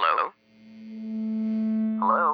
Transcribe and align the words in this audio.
Hello? 0.00 0.32
Hello? 2.00 2.28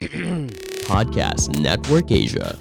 Podcast 0.88 1.52
Network 1.60 2.08
Asia. 2.08 2.56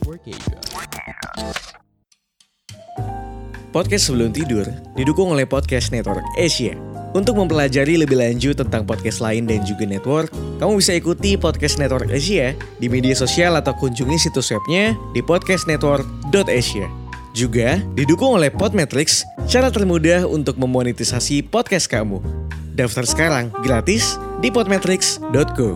Podcast 3.72 4.12
sebelum 4.12 4.36
tidur 4.36 4.68
didukung 5.00 5.32
oleh 5.32 5.48
Podcast 5.48 5.96
Network 5.96 6.28
Asia. 6.36 6.76
Untuk 7.16 7.40
mempelajari 7.40 7.96
lebih 8.04 8.20
lanjut 8.20 8.60
tentang 8.60 8.84
podcast 8.84 9.24
lain 9.24 9.48
dan 9.48 9.64
juga 9.64 9.88
network, 9.88 10.36
kamu 10.60 10.76
bisa 10.76 11.00
ikuti 11.00 11.40
Podcast 11.40 11.80
Network 11.80 12.12
Asia 12.12 12.52
di 12.76 12.92
media 12.92 13.16
sosial 13.16 13.56
atau 13.56 13.72
kunjungi 13.72 14.20
situs 14.20 14.52
webnya 14.52 15.00
di 15.16 15.24
podcastnetwork.asia. 15.24 16.92
Juga 17.32 17.80
didukung 17.96 18.36
oleh 18.36 18.52
Podmetrics, 18.52 19.24
cara 19.48 19.72
termudah 19.72 20.28
untuk 20.28 20.60
memonetisasi 20.60 21.48
podcast 21.48 21.88
kamu. 21.88 22.49
Daftar 22.80 23.04
sekarang 23.04 23.52
gratis 23.60 24.16
di 24.40 24.48
podmetrics.co. 24.48 25.76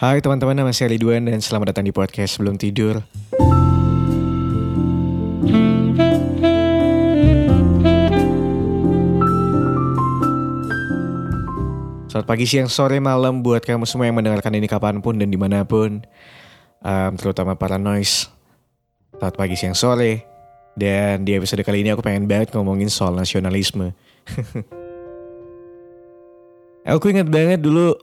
Hai 0.00 0.24
teman-teman, 0.24 0.56
nama 0.56 0.72
saya 0.72 0.96
Ridwan 0.96 1.28
dan 1.28 1.44
selamat 1.44 1.76
datang 1.76 1.84
di 1.84 1.92
podcast 1.92 2.40
sebelum 2.40 2.56
tidur. 2.56 3.04
Selamat 12.08 12.24
pagi, 12.24 12.48
siang, 12.48 12.72
sore, 12.72 12.96
malam 13.04 13.44
buat 13.44 13.60
kamu 13.60 13.84
semua 13.84 14.08
yang 14.08 14.16
mendengarkan 14.16 14.56
ini 14.56 14.64
kapan 14.64 15.04
pun 15.04 15.20
dan 15.20 15.28
di 15.28 15.36
mana 15.36 15.60
pun. 15.68 16.00
Um, 16.80 17.12
terutama 17.20 17.52
para 17.52 17.76
noise. 17.76 18.32
Selamat 19.12 19.36
pagi, 19.36 19.60
siang, 19.60 19.76
sore. 19.76 20.24
Dan 20.72 21.28
di 21.28 21.36
episode 21.36 21.60
kali 21.68 21.84
ini 21.84 21.92
aku 21.92 22.00
pengen 22.00 22.24
banget 22.24 22.56
ngomongin 22.56 22.88
soal 22.88 23.12
nasionalisme. 23.12 23.92
Aku 26.92 27.04
ingat 27.12 27.28
banget 27.28 27.60
dulu. 27.62 27.94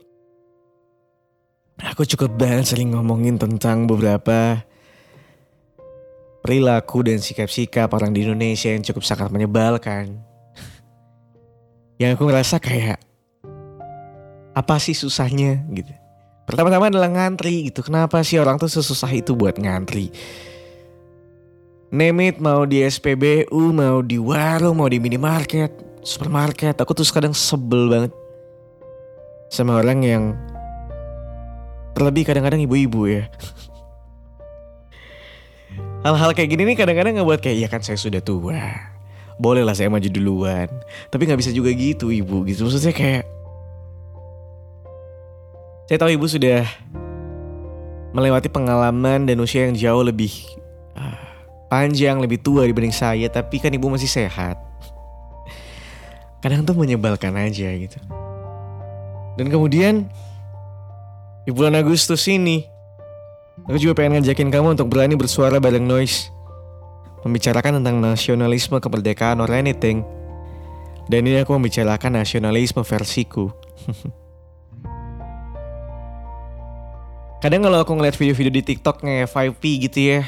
Aku 1.78 2.02
cukup 2.02 2.34
banget 2.34 2.74
sering 2.74 2.90
ngomongin 2.90 3.38
tentang 3.38 3.86
beberapa 3.86 4.66
perilaku 6.42 7.06
dan 7.06 7.22
sikap-sikap 7.22 7.92
orang 7.94 8.10
di 8.10 8.26
Indonesia 8.26 8.72
yang 8.72 8.82
cukup 8.82 9.06
sangat 9.06 9.30
menyebalkan. 9.30 10.18
yang 12.02 12.14
aku 12.14 12.30
ngerasa 12.30 12.62
kayak 12.62 13.02
apa 14.54 14.76
sih 14.82 14.94
susahnya 14.94 15.62
gitu. 15.70 15.90
Pertama-tama 16.48 16.88
adalah 16.88 17.12
ngantri 17.12 17.68
gitu. 17.68 17.84
Kenapa 17.84 18.24
sih 18.24 18.40
orang 18.40 18.56
tuh 18.56 18.72
sesusah 18.72 19.12
itu 19.12 19.36
buat 19.36 19.60
ngantri? 19.60 20.08
Name 21.92 22.32
it 22.32 22.36
mau 22.40 22.64
di 22.64 22.80
SPBU, 22.84 23.72
mau 23.72 24.00
di 24.00 24.16
warung, 24.16 24.80
mau 24.80 24.88
di 24.88 24.96
minimarket, 25.00 25.87
supermarket. 26.08 26.80
Aku 26.80 26.96
tuh 26.96 27.04
kadang 27.12 27.36
sebel 27.36 27.92
banget 27.92 28.12
sama 29.52 29.76
orang 29.76 30.00
yang 30.00 30.32
terlebih 31.92 32.24
kadang-kadang 32.24 32.64
ibu-ibu 32.64 33.04
ya. 33.04 33.28
Hal-hal 36.08 36.32
kayak 36.32 36.48
gini 36.48 36.72
nih 36.72 36.76
kadang-kadang 36.80 37.20
ngebuat 37.20 37.44
kayak 37.44 37.56
ya 37.60 37.68
kan 37.68 37.84
saya 37.84 38.00
sudah 38.00 38.24
tua. 38.24 38.56
Boleh 39.36 39.62
lah 39.62 39.76
saya 39.76 39.92
maju 39.92 40.08
duluan. 40.08 40.72
Tapi 41.12 41.28
nggak 41.28 41.44
bisa 41.44 41.52
juga 41.52 41.68
gitu 41.76 42.08
ibu 42.08 42.48
gitu. 42.48 42.64
Maksudnya 42.64 42.96
kayak 42.96 43.28
saya 45.88 45.98
tahu 46.00 46.12
ibu 46.12 46.28
sudah 46.28 46.68
melewati 48.12 48.52
pengalaman 48.52 49.24
dan 49.24 49.40
usia 49.40 49.68
yang 49.68 49.76
jauh 49.76 50.04
lebih 50.04 50.32
uh, 50.96 51.16
panjang, 51.72 52.20
lebih 52.20 52.40
tua 52.40 52.68
dibanding 52.68 52.92
saya, 52.92 53.28
tapi 53.32 53.56
kan 53.56 53.72
ibu 53.72 53.88
masih 53.88 54.08
sehat. 54.08 54.67
Kadang 56.38 56.62
tuh 56.62 56.78
menyebalkan 56.78 57.34
aja 57.34 57.66
gitu. 57.74 57.98
Dan 59.34 59.50
kemudian 59.50 60.06
di 61.42 61.50
bulan 61.50 61.74
Agustus 61.74 62.26
ini, 62.30 62.62
aku 63.66 63.78
juga 63.78 63.98
pengen 63.98 64.22
ngajakin 64.22 64.50
kamu 64.50 64.78
untuk 64.78 64.90
berani 64.90 65.18
bersuara 65.18 65.58
bareng 65.58 65.82
Noise. 65.82 66.30
Membicarakan 67.26 67.82
tentang 67.82 67.98
nasionalisme 67.98 68.78
kemerdekaan 68.78 69.42
or 69.42 69.50
anything. 69.50 70.06
Dan 71.10 71.26
ini 71.26 71.42
aku 71.42 71.58
membicarakan 71.58 72.22
nasionalisme 72.22 72.86
versiku. 72.86 73.50
Kadang 77.38 77.62
kalau 77.62 77.78
aku 77.86 77.94
ngeliat 77.94 78.18
video-video 78.18 78.50
di 78.50 78.62
TikTok 78.66 79.06
nge 79.06 79.30
5P 79.30 79.62
gitu 79.86 79.98
ya 80.10 80.26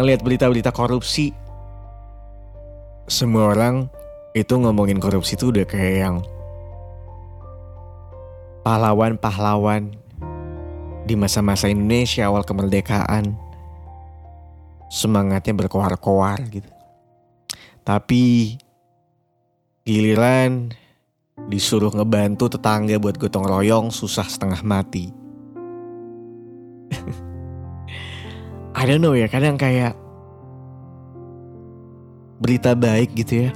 Ngeliat 0.00 0.24
berita-berita 0.24 0.72
korupsi 0.72 1.36
Semua 3.04 3.52
orang 3.52 3.99
itu 4.30 4.54
ngomongin 4.54 5.02
korupsi 5.02 5.34
itu 5.34 5.50
udah 5.50 5.66
kayak 5.66 5.96
yang 6.06 6.16
Pahlawan-pahlawan 8.60 9.96
Di 11.08 11.16
masa-masa 11.16 11.66
Indonesia 11.66 12.28
awal 12.28 12.44
kemerdekaan. 12.44 13.34
Semangatnya 14.92 15.56
berkoar-koar 15.56 16.38
gitu. 16.52 16.70
Tapi 17.82 18.54
Giliran 19.82 20.70
Disuruh 21.48 21.90
ngebantu 21.90 22.52
tetangga 22.52 23.00
buat 23.00 23.16
gotong 23.16 23.48
royong 23.48 23.88
susah 23.88 24.28
setengah 24.28 24.60
mati. 24.60 25.08
I 28.76 28.82
don't 28.84 29.00
know 29.00 29.16
ya 29.16 29.24
kadang 29.26 29.56
kayak 29.56 29.96
berita 32.40 32.76
baik 32.76 33.16
gitu 33.16 33.48
ya 33.48 33.52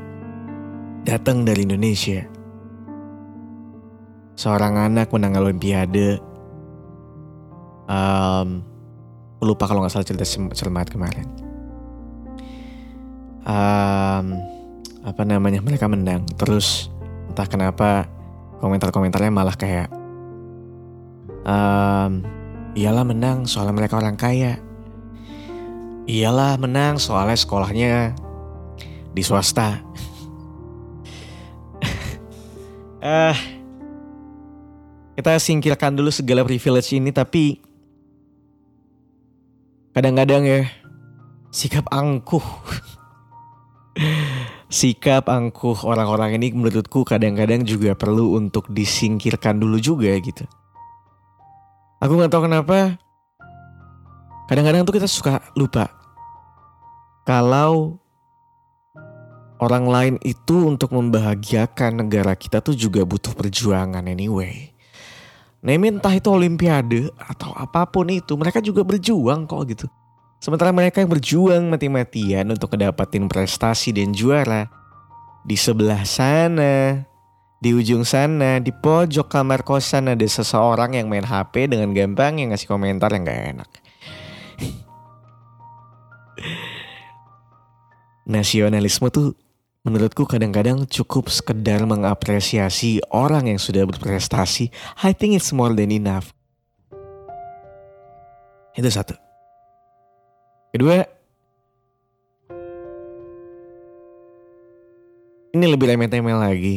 datang 1.04 1.44
dari 1.44 1.68
Indonesia. 1.68 2.24
Seorang 4.34 4.90
anak 4.90 5.12
menang 5.14 5.36
Olimpiade. 5.38 6.18
Um, 7.84 8.64
lupa 9.44 9.68
kalau 9.68 9.84
nggak 9.84 9.92
salah 9.92 10.08
cerita 10.08 10.24
cermat 10.56 10.88
kemarin. 10.88 11.28
Um, 13.44 14.40
apa 15.04 15.22
namanya 15.28 15.60
mereka 15.60 15.84
menang 15.84 16.24
terus 16.40 16.88
entah 17.28 17.44
kenapa 17.44 18.08
komentar-komentarnya 18.64 19.28
malah 19.28 19.52
kayak 19.52 19.92
um, 21.44 22.24
iyalah 22.72 23.04
menang 23.04 23.44
soalnya 23.44 23.76
mereka 23.76 24.00
orang 24.00 24.16
kaya 24.16 24.64
Iyalah 26.04 26.60
menang 26.60 27.00
soalnya 27.00 27.32
sekolahnya 27.32 28.12
di 29.16 29.22
swasta. 29.24 29.80
Uh, 33.04 33.36
kita 35.14 35.36
singkirkan 35.36 35.92
dulu 35.92 36.08
segala 36.08 36.42
privilege 36.42 36.96
ini 36.96 37.12
tapi 37.12 37.60
kadang-kadang 39.92 40.42
ya 40.42 40.60
sikap 41.52 41.86
angkuh 41.92 42.42
sikap 44.80 45.30
angkuh 45.30 45.86
orang-orang 45.86 46.40
ini 46.40 46.56
menurutku 46.56 47.06
kadang-kadang 47.06 47.62
juga 47.62 47.94
perlu 47.94 48.40
untuk 48.40 48.66
disingkirkan 48.72 49.60
dulu 49.60 49.78
juga 49.78 50.10
gitu. 50.18 50.48
Aku 52.02 52.18
nggak 52.18 52.32
tahu 52.34 52.50
kenapa 52.50 52.98
Kadang-kadang 54.44 54.84
tuh 54.84 55.00
kita 55.00 55.08
suka 55.08 55.40
lupa 55.56 55.88
kalau 57.24 57.96
orang 59.62 59.86
lain 59.86 60.14
itu 60.26 60.66
untuk 60.66 60.90
membahagiakan 60.94 62.06
negara 62.06 62.34
kita 62.34 62.58
tuh 62.64 62.74
juga 62.74 63.06
butuh 63.06 63.34
perjuangan 63.36 64.06
anyway. 64.06 64.74
Name 65.64 65.96
entah 65.96 66.12
itu 66.12 66.28
olimpiade 66.28 67.08
atau 67.16 67.56
apa 67.56 67.88
pun 67.88 68.04
itu, 68.12 68.36
mereka 68.36 68.60
juga 68.60 68.84
berjuang 68.84 69.48
kok 69.48 69.64
gitu. 69.72 69.88
Sementara 70.36 70.76
mereka 70.76 71.00
yang 71.00 71.08
berjuang 71.08 71.72
mati-matian 71.72 72.52
untuk 72.52 72.76
kedapatin 72.76 73.32
prestasi 73.32 73.96
dan 73.96 74.12
juara 74.12 74.68
di 75.40 75.56
sebelah 75.56 76.04
sana, 76.04 77.00
di 77.64 77.72
ujung 77.72 78.04
sana, 78.04 78.60
di 78.60 78.68
pojok 78.68 79.24
kamar 79.24 79.64
kosan 79.64 80.12
ada 80.12 80.26
seseorang 80.28 81.00
yang 81.00 81.08
main 81.08 81.24
HP 81.24 81.72
dengan 81.72 81.96
gampang 81.96 82.44
yang 82.44 82.52
ngasih 82.52 82.68
komentar 82.68 83.08
yang 83.16 83.24
gak 83.24 83.56
enak. 83.56 83.70
Nasionalisme 88.36 89.08
tuh 89.08 89.32
menurutku 89.84 90.24
kadang-kadang 90.24 90.88
cukup 90.88 91.28
sekedar 91.28 91.84
mengapresiasi 91.84 93.04
orang 93.12 93.52
yang 93.52 93.60
sudah 93.60 93.84
berprestasi. 93.84 94.72
I 95.04 95.12
think 95.12 95.36
it's 95.36 95.52
more 95.52 95.76
than 95.76 95.92
enough. 95.92 96.32
Itu 98.72 98.88
satu. 98.88 99.12
Kedua, 100.72 101.04
ini 105.54 105.64
lebih 105.68 105.86
remeh-temeh 105.94 106.34
lagi. 106.34 106.76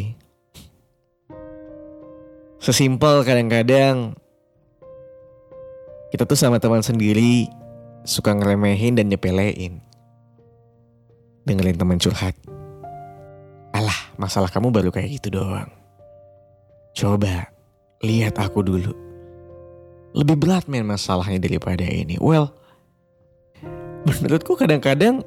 Sesimpel 2.62 3.24
kadang-kadang 3.24 4.14
kita 6.12 6.28
tuh 6.28 6.38
sama 6.38 6.60
teman 6.60 6.84
sendiri 6.84 7.48
suka 8.04 8.36
ngeremehin 8.36 9.00
dan 9.00 9.08
nyepelein. 9.08 9.80
Dengerin 11.48 11.80
teman 11.80 11.98
curhat. 11.98 12.36
Alah, 14.18 14.26
masalah 14.26 14.50
kamu 14.50 14.74
baru 14.74 14.90
kayak 14.90 15.22
gitu 15.22 15.38
doang. 15.38 15.70
Coba 16.98 17.54
lihat 18.02 18.42
aku 18.42 18.66
dulu. 18.66 18.90
Lebih 20.18 20.42
berat 20.42 20.66
men 20.66 20.90
masalahnya 20.90 21.38
daripada 21.38 21.86
ini. 21.86 22.18
Well, 22.18 22.50
menurutku 24.10 24.58
kadang-kadang 24.58 25.22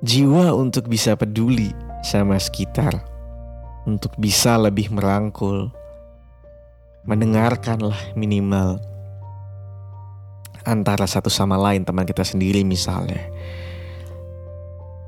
jiwa 0.00 0.56
untuk 0.56 0.88
bisa 0.88 1.12
peduli 1.20 1.76
sama 2.00 2.40
sekitar, 2.40 2.96
untuk 3.84 4.16
bisa 4.16 4.56
lebih 4.56 4.88
merangkul, 4.88 5.68
mendengarkanlah 7.04 8.16
minimal 8.16 8.80
antara 10.64 11.04
satu 11.04 11.28
sama 11.28 11.60
lain 11.60 11.84
teman 11.84 12.08
kita 12.08 12.24
sendiri 12.24 12.64
misalnya. 12.64 13.20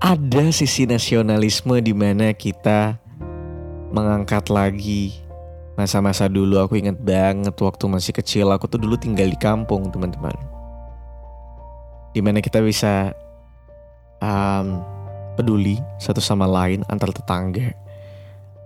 Ada 0.01 0.49
sisi 0.49 0.89
nasionalisme 0.89 1.77
di 1.85 1.93
mana 1.93 2.33
kita 2.33 2.97
mengangkat 3.93 4.49
lagi 4.49 5.13
masa-masa 5.77 6.25
dulu 6.25 6.57
aku 6.57 6.81
ingat 6.81 6.97
banget 7.01 7.53
waktu 7.53 7.85
masih 7.85 8.17
kecil 8.17 8.49
aku 8.49 8.65
tuh 8.65 8.81
dulu 8.81 8.97
tinggal 8.97 9.29
di 9.29 9.37
kampung 9.37 9.93
teman-teman. 9.93 10.33
Di 12.17 12.25
mana 12.25 12.41
kita 12.41 12.65
bisa 12.65 13.13
um, 14.25 14.81
peduli 15.37 15.77
satu 16.01 16.25
sama 16.25 16.49
lain 16.49 16.81
antar 16.89 17.13
tetangga 17.13 17.77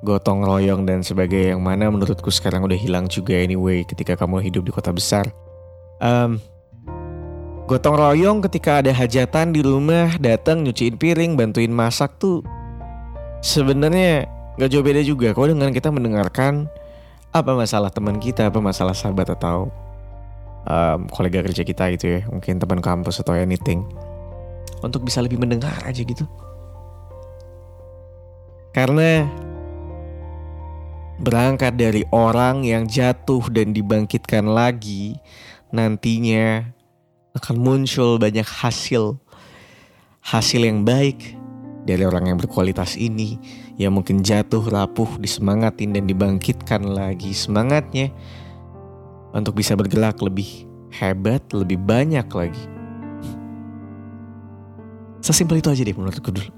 gotong 0.06 0.46
royong 0.46 0.86
dan 0.86 1.00
sebagainya 1.02 1.58
yang 1.58 1.64
mana 1.64 1.88
menurutku 1.88 2.28
sekarang 2.28 2.62
udah 2.62 2.76
hilang 2.76 3.08
juga 3.08 3.34
anyway 3.34 3.82
ketika 3.82 4.14
kamu 4.14 4.38
hidup 4.38 4.62
di 4.62 4.70
kota 4.70 4.94
besar. 4.94 5.26
Um, 5.98 6.38
Gotong 7.64 7.96
royong 7.96 8.44
ketika 8.44 8.84
ada 8.84 8.92
hajatan 8.92 9.56
di 9.56 9.64
rumah, 9.64 10.20
datang 10.20 10.60
nyuciin 10.60 11.00
piring, 11.00 11.32
bantuin 11.32 11.72
masak 11.72 12.12
tuh 12.20 12.44
sebenarnya 13.40 14.28
nggak 14.60 14.68
jauh 14.68 14.84
beda 14.84 15.00
juga. 15.00 15.32
Kalau 15.32 15.48
dengan 15.48 15.72
kita 15.72 15.88
mendengarkan 15.88 16.68
apa 17.32 17.56
masalah 17.56 17.88
teman 17.88 18.20
kita, 18.20 18.52
apa 18.52 18.60
masalah 18.60 18.92
sahabat 18.92 19.32
atau 19.32 19.72
um, 20.68 21.08
kolega 21.08 21.40
kerja 21.40 21.64
kita 21.64 21.88
gitu 21.96 22.20
ya, 22.20 22.20
mungkin 22.28 22.60
teman 22.60 22.84
kampus 22.84 23.24
atau 23.24 23.32
anything, 23.32 23.80
untuk 24.84 25.00
bisa 25.00 25.24
lebih 25.24 25.40
mendengar 25.40 25.72
aja 25.88 26.04
gitu. 26.04 26.28
Karena 28.76 29.24
berangkat 31.16 31.80
dari 31.80 32.04
orang 32.12 32.60
yang 32.60 32.84
jatuh 32.84 33.48
dan 33.48 33.72
dibangkitkan 33.72 34.44
lagi 34.44 35.16
nantinya 35.72 36.73
akan 37.34 37.56
muncul 37.58 38.14
banyak 38.22 38.46
hasil 38.46 39.18
hasil 40.22 40.60
yang 40.62 40.86
baik 40.86 41.34
dari 41.84 42.06
orang 42.06 42.32
yang 42.32 42.38
berkualitas 42.40 42.96
ini 42.96 43.36
yang 43.76 43.92
mungkin 43.92 44.24
jatuh 44.24 44.62
rapuh 44.64 45.20
disemangatin 45.20 45.92
dan 45.92 46.08
dibangkitkan 46.08 46.80
lagi 46.86 47.36
semangatnya 47.36 48.08
untuk 49.34 49.58
bisa 49.58 49.74
bergerak 49.74 50.22
lebih 50.22 50.64
hebat, 50.94 51.42
lebih 51.50 51.76
banyak 51.76 52.24
lagi. 52.30 52.64
Sesimpel 55.18 55.58
itu 55.58 55.68
aja 55.74 55.82
deh 55.82 55.92
menurutku 55.92 56.30
dulu. 56.30 56.52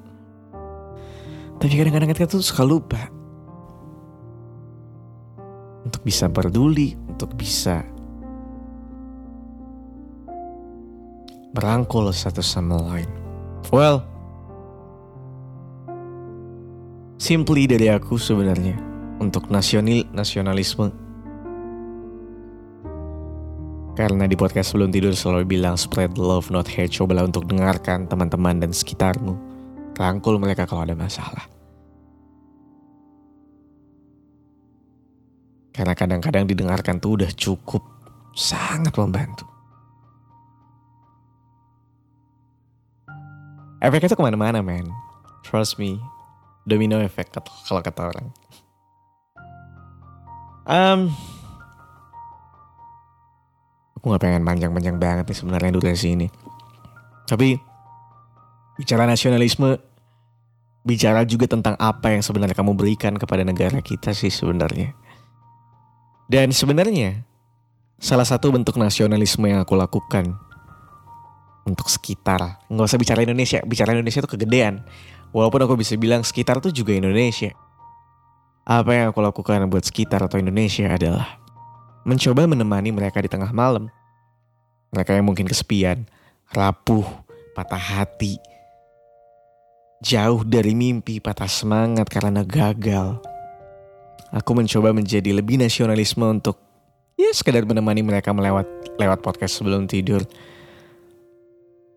Tapi 1.56 1.72
kadang-kadang 1.72 2.12
kita 2.12 2.28
tuh 2.28 2.44
suka 2.44 2.62
lupa 2.68 3.00
untuk 5.88 6.04
bisa 6.04 6.28
peduli, 6.28 6.92
untuk 7.08 7.32
bisa 7.32 7.80
merangkul 11.56 12.12
satu 12.12 12.44
sama 12.44 12.76
lain. 12.76 13.08
Well, 13.72 14.04
simply 17.16 17.64
dari 17.64 17.88
aku 17.88 18.20
sebenarnya 18.20 18.76
untuk 19.16 19.48
nasional 19.48 20.04
nasionalisme. 20.12 20.92
Karena 23.96 24.28
di 24.28 24.36
podcast 24.36 24.76
sebelum 24.76 24.92
tidur 24.92 25.16
selalu 25.16 25.56
bilang 25.56 25.80
spread 25.80 26.20
love 26.20 26.52
not 26.52 26.68
hate. 26.68 26.92
Cobalah 26.92 27.24
untuk 27.24 27.48
dengarkan 27.48 28.04
teman-teman 28.04 28.60
dan 28.60 28.76
sekitarmu. 28.76 29.32
Rangkul 29.96 30.36
mereka 30.36 30.68
kalau 30.68 30.84
ada 30.84 30.92
masalah. 30.92 31.48
Karena 35.72 35.96
kadang-kadang 35.96 36.44
didengarkan 36.44 37.00
tuh 37.00 37.24
udah 37.24 37.32
cukup 37.32 37.80
sangat 38.36 38.92
membantu. 39.00 39.55
Efeknya 43.80 44.08
tuh 44.12 44.18
ke 44.18 44.24
mana-mana 44.24 44.64
men. 44.64 44.88
Trust 45.44 45.76
me. 45.76 46.00
Domino 46.66 46.98
effect 46.98 47.38
kalau 47.70 47.78
kata 47.78 48.10
orang. 48.10 48.26
Um, 50.66 51.14
aku 53.94 54.10
gak 54.10 54.22
pengen 54.26 54.42
panjang-panjang 54.42 54.98
banget 54.98 55.24
nih 55.30 55.38
sebenarnya 55.38 55.70
durasi 55.70 56.18
ini. 56.18 56.26
Tapi 57.22 57.54
bicara 58.74 59.06
nasionalisme, 59.06 59.78
bicara 60.82 61.22
juga 61.22 61.46
tentang 61.46 61.78
apa 61.78 62.18
yang 62.18 62.26
sebenarnya 62.26 62.58
kamu 62.58 62.74
berikan 62.74 63.14
kepada 63.14 63.46
negara 63.46 63.78
kita 63.78 64.10
sih 64.10 64.30
sebenarnya. 64.30 64.90
Dan 66.26 66.50
sebenarnya 66.50 67.22
salah 68.02 68.26
satu 68.26 68.50
bentuk 68.50 68.74
nasionalisme 68.74 69.46
yang 69.46 69.62
aku 69.62 69.78
lakukan 69.78 70.34
untuk 71.66 71.90
sekitar. 71.90 72.62
Nggak 72.70 72.86
usah 72.86 72.98
bicara 73.02 73.20
Indonesia, 73.26 73.58
bicara 73.66 73.92
Indonesia 73.92 74.22
itu 74.22 74.30
kegedean. 74.30 74.86
Walaupun 75.34 75.60
aku 75.66 75.74
bisa 75.76 75.98
bilang 75.98 76.22
sekitar 76.22 76.62
itu 76.62 76.70
juga 76.70 76.94
Indonesia. 76.94 77.52
Apa 78.62 78.90
yang 78.94 79.06
aku 79.10 79.20
lakukan 79.20 79.66
buat 79.66 79.82
sekitar 79.82 80.22
atau 80.24 80.38
Indonesia 80.38 80.86
adalah 80.86 81.38
mencoba 82.06 82.46
menemani 82.46 82.94
mereka 82.94 83.18
di 83.18 83.26
tengah 83.26 83.50
malam. 83.50 83.90
Mereka 84.94 85.18
yang 85.18 85.26
mungkin 85.26 85.50
kesepian, 85.50 86.06
rapuh, 86.54 87.04
patah 87.52 87.78
hati, 87.78 88.38
jauh 90.00 90.46
dari 90.46 90.72
mimpi, 90.72 91.18
patah 91.18 91.50
semangat 91.50 92.06
karena 92.06 92.46
gagal. 92.46 93.18
Aku 94.34 94.54
mencoba 94.54 94.94
menjadi 94.94 95.34
lebih 95.34 95.58
nasionalisme 95.58 96.22
untuk 96.26 96.58
ya 97.18 97.30
sekedar 97.34 97.66
menemani 97.66 98.02
mereka 98.02 98.30
melewat 98.34 98.66
lewat 98.98 99.22
podcast 99.22 99.58
sebelum 99.58 99.86
tidur 99.86 100.22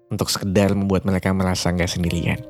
untuk 0.10 0.28
sekedar 0.30 0.74
membuat 0.74 1.06
mereka 1.06 1.30
merasa 1.34 1.70
nggak 1.70 1.90
sendirian. 1.90 2.42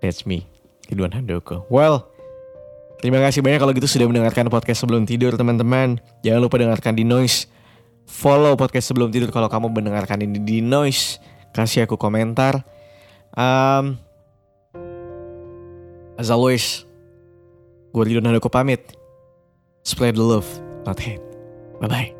That's 0.00 0.24
me, 0.24 0.48
Ridwan 0.88 1.12
Handoko. 1.12 1.68
Well, 1.68 2.08
terima 3.04 3.20
kasih 3.20 3.44
banyak 3.44 3.60
kalau 3.60 3.72
gitu 3.76 3.84
sudah 3.84 4.08
mendengarkan 4.08 4.48
podcast 4.48 4.80
sebelum 4.80 5.04
tidur 5.04 5.36
teman-teman. 5.36 6.00
Jangan 6.24 6.40
lupa 6.40 6.56
dengarkan 6.56 6.96
di 6.96 7.04
Noise. 7.04 7.46
Follow 8.10 8.58
podcast 8.58 8.90
sebelum 8.90 9.12
tidur 9.12 9.30
kalau 9.30 9.46
kamu 9.46 9.70
mendengarkan 9.70 10.24
ini 10.24 10.40
di 10.40 10.64
Noise. 10.64 11.20
Kasih 11.52 11.84
aku 11.84 12.00
komentar. 12.00 12.64
Um, 13.36 14.00
as 16.16 16.32
always, 16.32 16.88
gue 17.92 18.02
Ridwan 18.02 18.32
Handoko 18.32 18.48
pamit. 18.48 18.96
Spread 19.84 20.16
the 20.16 20.24
love, 20.24 20.48
not 20.88 21.00
hate. 21.00 21.22
Bye-bye. 21.80 22.19